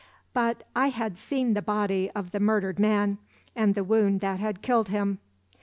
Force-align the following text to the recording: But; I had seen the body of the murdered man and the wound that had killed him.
But; 0.33 0.63
I 0.75 0.87
had 0.89 1.19
seen 1.19 1.53
the 1.53 1.61
body 1.61 2.09
of 2.15 2.31
the 2.31 2.39
murdered 2.39 2.79
man 2.79 3.19
and 3.55 3.75
the 3.75 3.83
wound 3.83 4.21
that 4.21 4.39
had 4.39 4.63
killed 4.63 4.89
him. 4.89 5.19